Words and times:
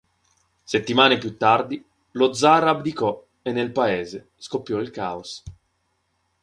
Settimane 0.63 1.19
più 1.19 1.37
tardi, 1.37 1.85
lo 2.13 2.33
Zar 2.33 2.67
abdicò 2.67 3.23
e 3.43 3.51
nel 3.51 3.71
Paese 3.71 4.29
scoppiò 4.37 4.79
il 4.79 4.89
caos. 4.89 5.43